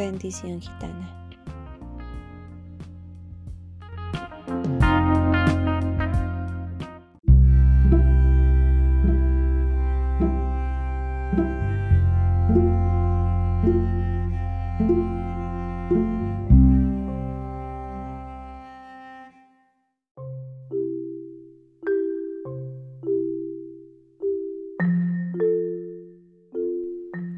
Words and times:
Bendición 0.00 0.62
gitana. 0.62 1.14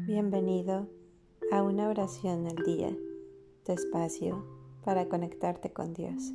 Bienvenido 0.07 1.02
oración 1.93 2.47
al 2.47 2.55
día, 2.65 2.89
tu 3.63 3.71
espacio 3.71 4.43
para 4.83 5.07
conectarte 5.07 5.71
con 5.71 5.93
Dios. 5.93 6.33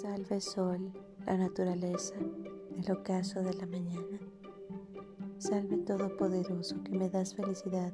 Salve 0.00 0.40
sol, 0.40 0.92
la 1.26 1.36
naturaleza, 1.36 2.14
el 2.76 2.88
ocaso 2.92 3.42
de 3.42 3.52
la 3.54 3.66
mañana. 3.66 4.20
Salve 5.38 5.78
Todopoderoso 5.78 6.80
que 6.84 6.92
me 6.92 7.10
das 7.10 7.34
felicidad 7.34 7.92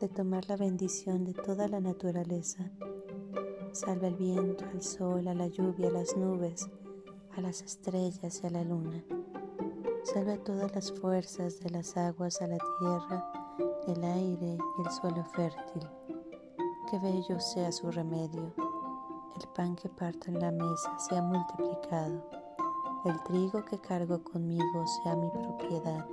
de 0.00 0.08
tomar 0.08 0.48
la 0.48 0.56
bendición 0.56 1.24
de 1.24 1.34
toda 1.34 1.68
la 1.68 1.78
naturaleza. 1.78 2.68
Salve 3.70 4.08
al 4.08 4.16
viento, 4.16 4.64
al 4.64 4.82
sol, 4.82 5.28
a 5.28 5.34
la 5.34 5.46
lluvia, 5.46 5.90
a 5.90 5.92
las 5.92 6.16
nubes, 6.16 6.68
a 7.36 7.40
las 7.40 7.62
estrellas 7.62 8.40
y 8.42 8.46
a 8.48 8.50
la 8.50 8.64
luna. 8.64 9.04
Salve 10.02 10.38
todas 10.38 10.74
las 10.74 10.90
fuerzas 10.90 11.60
de 11.60 11.70
las 11.70 11.96
aguas, 11.96 12.42
a 12.42 12.48
la 12.48 12.58
tierra, 12.80 13.32
el 13.86 14.02
aire 14.02 14.58
y 14.76 14.82
el 14.84 14.90
suelo 14.90 15.24
fértil. 15.36 15.88
Que 16.90 16.98
bello 16.98 17.38
sea 17.38 17.70
su 17.70 17.92
remedio 17.92 18.52
el 19.40 19.48
pan 19.50 19.76
que 19.76 19.88
parto 19.88 20.28
en 20.28 20.40
la 20.40 20.50
mesa 20.50 20.98
sea 20.98 21.22
multiplicado, 21.22 22.28
el 23.04 23.22
trigo 23.24 23.64
que 23.64 23.78
cargo 23.78 24.22
conmigo 24.24 24.84
sea 25.02 25.14
mi 25.14 25.30
propiedad, 25.30 26.04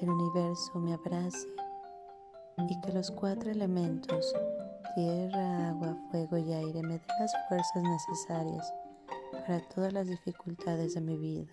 el 0.00 0.10
universo 0.10 0.78
me 0.78 0.92
abrace 0.92 1.48
y 2.68 2.80
que 2.80 2.92
los 2.92 3.10
cuatro 3.10 3.50
elementos, 3.50 4.34
tierra, 4.94 5.70
agua, 5.70 5.96
fuego 6.10 6.36
y 6.36 6.52
aire, 6.52 6.82
me 6.82 6.98
den 6.98 7.02
las 7.18 7.32
fuerzas 7.48 7.82
necesarias 7.82 8.74
para 9.46 9.66
todas 9.68 9.92
las 9.92 10.06
dificultades 10.06 10.94
de 10.94 11.00
mi 11.00 11.16
vida. 11.16 11.52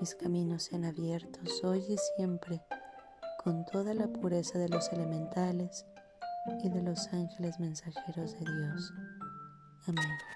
Mis 0.00 0.14
caminos 0.14 0.64
sean 0.64 0.84
abiertos 0.84 1.64
hoy 1.64 1.84
y 1.88 1.96
siempre 2.16 2.62
con 3.42 3.66
toda 3.66 3.94
la 3.94 4.06
pureza 4.06 4.58
de 4.58 4.68
los 4.68 4.92
elementales 4.92 5.86
y 6.62 6.68
de 6.68 6.82
los 6.82 7.12
ángeles 7.12 7.58
mensajeros 7.58 8.32
de 8.38 8.50
Dios. 8.50 8.92
Amén. 9.86 10.30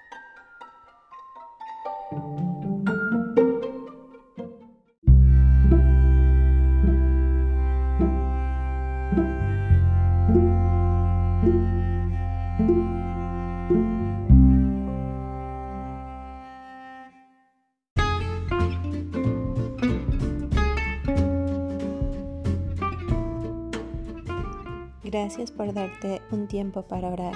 Gracias 25.03 25.51
por 25.51 25.73
darte 25.73 26.21
un 26.31 26.47
tiempo 26.47 26.83
para 26.87 27.07
orar 27.07 27.35